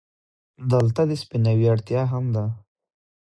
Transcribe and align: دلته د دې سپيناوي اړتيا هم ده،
دلته 0.71 1.01
د 1.05 1.07
دې 1.09 1.17
سپيناوي 1.23 1.65
اړتيا 1.73 2.01
هم 2.11 2.25
ده، 2.35 2.45